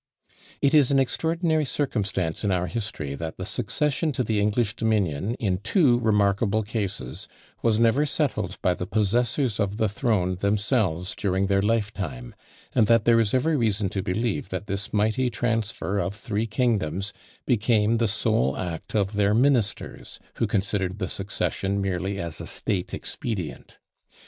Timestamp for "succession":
3.45-4.11, 21.09-21.79